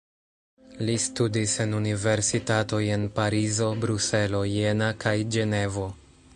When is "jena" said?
4.57-4.89